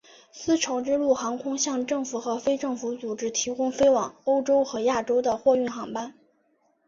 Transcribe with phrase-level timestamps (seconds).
[0.31, 6.15] 丝绸之路航空向政府和非政府组织提供飞往欧洲和亚洲的货运航班。